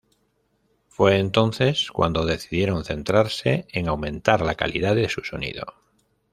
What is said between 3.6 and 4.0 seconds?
en